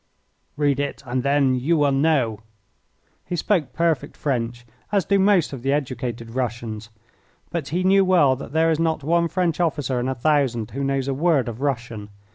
"Read 0.57 0.79
it 0.79 1.03
and 1.05 1.21
then 1.21 1.53
you 1.53 1.77
will 1.77 1.91
know." 1.91 2.39
He 3.23 3.35
spoke 3.35 3.71
perfect 3.71 4.17
French, 4.17 4.65
as 4.91 5.05
do 5.05 5.19
most 5.19 5.53
of 5.53 5.61
the 5.61 5.71
educated 5.71 6.31
Russians. 6.31 6.89
But 7.51 7.67
he 7.67 7.83
knew 7.83 8.03
well 8.03 8.35
that 8.35 8.51
there 8.51 8.71
is 8.71 8.79
not 8.79 9.03
one 9.03 9.27
French 9.27 9.59
officer 9.59 9.99
in 9.99 10.07
a 10.07 10.15
thousand 10.15 10.71
who 10.71 10.83
knows 10.83 11.07
a 11.07 11.13
word 11.13 11.47
of 11.47 11.61
Russian. 11.61 12.09